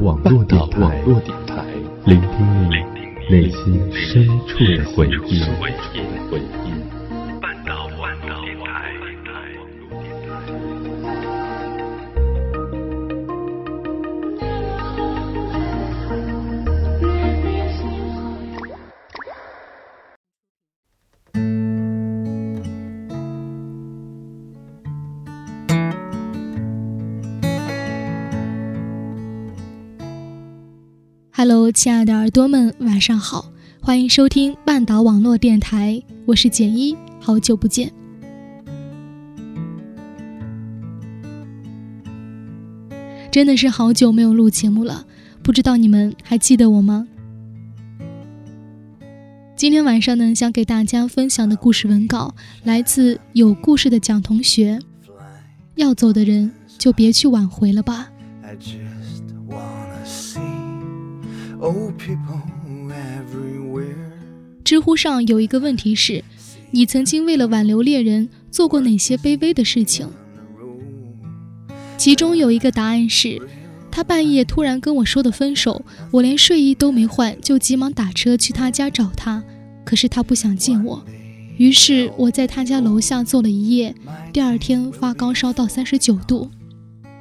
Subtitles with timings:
[0.00, 1.02] 网络电台，
[2.04, 2.74] 聆听你
[3.28, 5.42] 内心深处的回忆。
[31.72, 37.92] 亲爱的耳朵们，晚上好，欢迎收听半岛网络电台，我是简一，好久不见，
[43.30, 45.04] 真的是好久没有录节目了，
[45.42, 47.06] 不知道你们还记得我吗？
[49.54, 54.78] 今天晚上呢，想给大家分享的故事文稿来自有故事的蒋同学，
[55.74, 58.08] 要走的人就别去挽回了吧。
[64.64, 66.22] 知乎上有一个问题是：
[66.70, 70.06] 你曾经为了挽留恋人做过哪些卑微的事情？
[71.96, 73.42] 其中有一个答案是：
[73.90, 79.42] 他半夜突然跟我说的分手，我连睡衣都没换就急忙打车去他家找他，
[79.84, 81.04] 可是他不想见我，
[81.56, 83.92] 于是我在他家楼下坐了一夜，
[84.32, 86.48] 第二天发高烧到三十九度。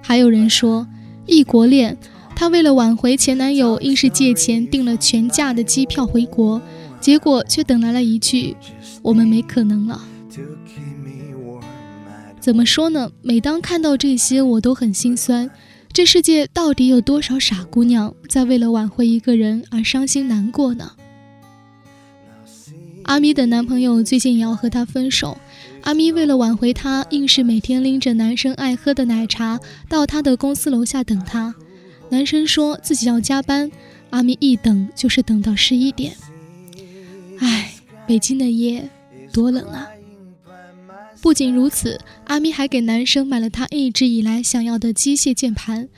[0.00, 0.86] 还有人说
[1.26, 1.98] 异国恋。
[2.40, 6.58] 她为了挽回前男友，硬是借钱订了全价的机票回国，
[6.98, 8.56] 结果却等来了一句
[9.04, 10.00] “我们没可能了”。
[12.40, 13.12] 怎么说呢？
[13.20, 15.50] 每当看到这些，我都很心酸。
[15.92, 20.92] 这世界到底有多少傻姑娘在为了挽回一个人而伤心难过呢？
[23.02, 25.36] 阿咪的男朋友最近也要和她分手，
[25.82, 29.60] 阿咪为了挽回他，硬是每天拎着男生爱喝的奶茶
[29.90, 31.54] 到他的公司楼下等他。
[32.10, 33.70] 男生说自己要加班，
[34.10, 36.14] 阿咪一等就是等到十一点。
[37.38, 37.72] 唉，
[38.06, 38.90] 北京的夜
[39.32, 39.88] 多冷啊！
[41.22, 45.88] 不仅如此，阿咪还给男生买了他一直以来想要的机械键盘。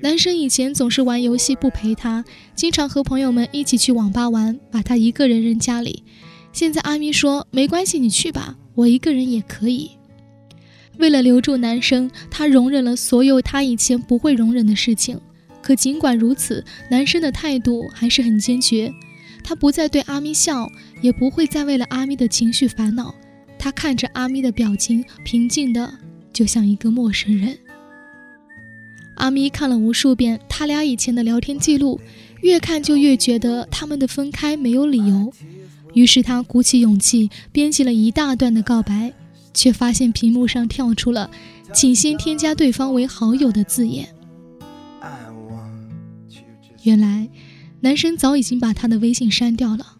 [0.00, 2.24] 男生以前总是玩游戏不陪他，
[2.56, 6.02] 经常和朋友们一起去网吧玩，把他一个人扔家里。
[6.52, 9.92] 现在阿咪说没关系，你去吧，我一个人也可以。
[10.98, 15.20] 为了留住男生，他容忍了所有他以前不会容忍的事情。
[15.70, 18.92] 可尽管如此，男生的态度还是很坚决。
[19.44, 20.68] 他不再对阿咪笑，
[21.00, 23.14] 也不会再为了阿咪的情绪烦恼。
[23.56, 25.88] 他看着阿咪的表情，平静的
[26.32, 27.56] 就像一个陌生人。
[29.14, 32.00] 阿咪看了无数遍他俩以前的聊天记录，
[32.40, 35.32] 越看就越觉得他们的分开没有理由。
[35.94, 39.12] 于是他鼓起勇气编辑了一大段的告白，
[39.54, 41.30] 却发现屏幕上跳出了
[41.72, 44.08] “请先添加对方为好友”的字眼。
[46.82, 47.28] 原来，
[47.80, 49.96] 男生早已经把他的微信删掉了，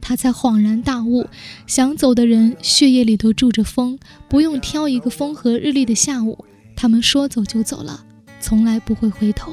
[0.00, 1.26] 他才恍然大悟：
[1.66, 3.98] 想走的人血液里头住着风，
[4.28, 6.44] 不用挑一个风和日丽的下午，
[6.76, 8.04] 他们说走就走了，
[8.38, 9.52] 从来不会回头。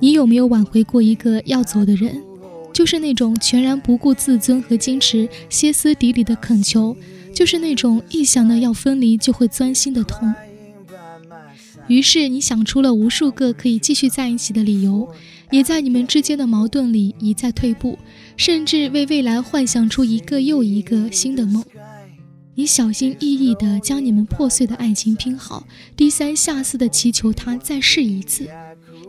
[0.00, 2.22] 你有没有挽回过一个要走的人？
[2.74, 6.96] 就是那种全然不顾自尊和矜持，歇斯底里的恳求。
[7.34, 10.32] 就是那种一想到要分离就会钻心的痛，
[11.88, 15.08] 于是你想出了无数个可以继续在一起的理由，
[15.50, 17.98] 也在你们之间的矛盾里一再退步，
[18.36, 21.64] 甚至为未来幻想出一个又一个新的梦。
[22.54, 25.66] 你小心翼翼地将你们破碎的爱情拼好，
[25.96, 28.46] 低三下四地祈求他再试一次。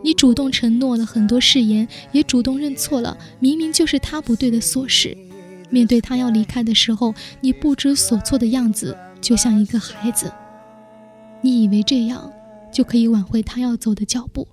[0.02, 5.16] 你主动承诺了很多誓言，也主动认错了明明就是他不对的琐事。
[5.74, 10.32] 面对他要离开的时候，你不知所措的样子，就像一个孩子。
[11.40, 12.32] 你以为这样
[12.72, 14.46] 就可以挽回他要走的脚步，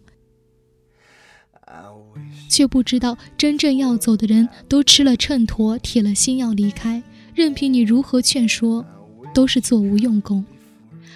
[2.49, 7.03] 却不知道真正要走的人都吃了秤砣，铁了心要离开。
[7.35, 8.83] 任凭你如何劝说，
[9.31, 10.43] 都是做无用功。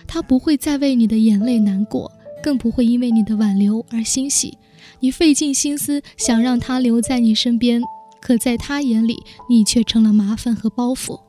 [0.05, 2.11] 他不会再为你的眼泪难过，
[2.43, 4.55] 更不会因为你的挽留而欣喜。
[4.99, 7.81] 你费尽心思想让他留在你身边。
[8.25, 11.21] 可在他眼里，你却成了麻烦和包袱。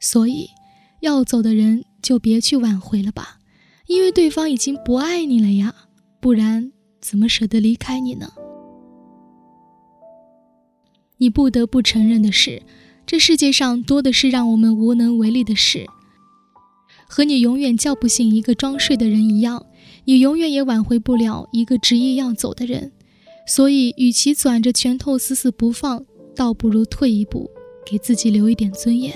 [0.00, 0.50] 所以，
[0.98, 3.38] 要走的人就别去挽回了吧，
[3.86, 5.72] 因为对方已经不爱你了呀。
[6.20, 8.32] 不然，怎么舍得离开你呢？
[11.18, 12.64] 你不得不承认的是，
[13.06, 15.86] 这世界上多的是让我们无能为力的事。
[17.06, 19.64] 和你永远叫不醒一个装睡的人一样，
[20.06, 22.90] 你永远也挽回不了一个执意要走的人。
[23.46, 26.04] 所以与其攥着拳头死死不放
[26.34, 27.50] 倒不如退一步
[27.84, 29.14] 给自己留一点尊严。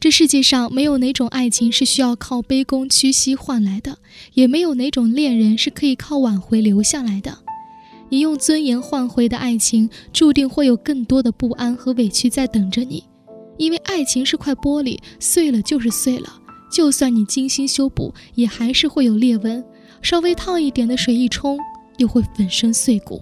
[0.00, 3.98] 这世界上没有哪种爱情是需要靠卑躬屈膝换来的
[4.34, 7.38] 也没有哪种恋人是可以靠挽回留下来的。
[8.10, 13.04] 你用尊严换回的爱情注定会有更多的不安和委屈在等着你
[13.58, 16.40] 因为爱情是块玻璃碎了就是碎了。
[16.70, 19.64] 就算你精心修补，也还是会有裂纹。
[20.02, 21.58] 稍微烫一点的水一冲，
[21.96, 23.20] 又会粉身碎骨。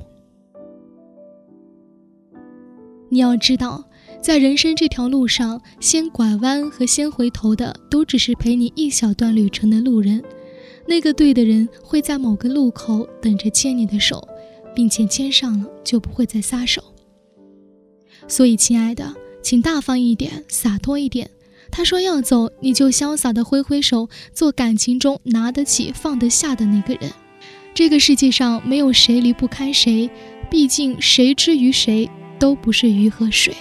[3.08, 3.84] 你要知道。
[4.22, 10.20] 在人生这条路上，先拐弯和先回头的，都只是陪你一小段旅程的路人。
[10.88, 14.26] 那个对的人会在某个路口等着牵你的手，
[14.74, 16.82] 并且牵上了就不会再撒手。
[18.26, 21.30] 所以，亲爱的，请大方一点，洒脱一点。
[21.76, 27.12] 他说要走，你就潇洒的挥挥手，做感情中拿得起放得下的那个人。
[27.74, 30.08] 这个世界上没有谁离不开谁，
[30.48, 32.08] 毕竟谁之于谁
[32.38, 33.54] 都不是鱼和水。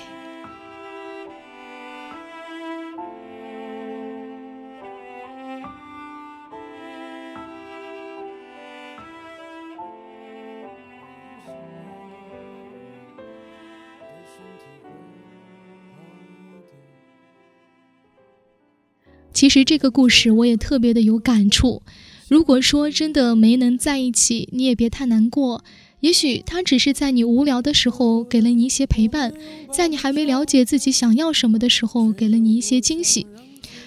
[19.35, 21.83] 其实这个故事我也特别的有感触。
[22.29, 25.61] 如果说真的没能在一起，你也别太难过。
[25.99, 29.33] 也许他只是在你无聊的时候给了你一些陪伴，
[29.69, 33.27] 在你还没了解自己想要什么的时候给了你一些惊喜。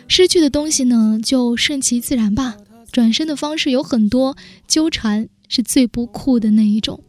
[0.07, 2.59] 失去的东西呢，就顺其自然吧。
[2.93, 4.37] 转身的方式有很多，
[4.67, 7.03] 纠缠是最不酷的那一种。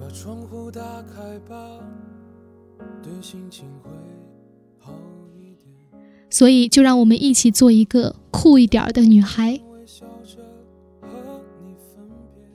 [0.00, 1.78] 把窗户打开吧，
[3.02, 3.90] 对心情会。
[6.30, 9.60] 所以，就让我们一起做一个酷一点的女孩。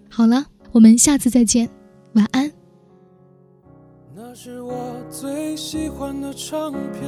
[0.09, 1.69] 好了，我们下次再见，
[2.13, 2.51] 晚安。
[4.15, 7.03] 那是我最喜欢的唱片，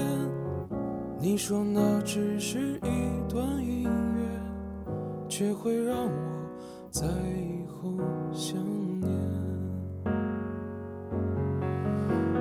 [1.19, 4.23] 你说那只是一段音乐，
[5.29, 7.93] 却会让我在以后
[8.33, 8.57] 想
[8.99, 9.09] 念。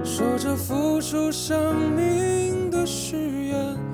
[0.02, 3.93] 说着付出生命的誓言。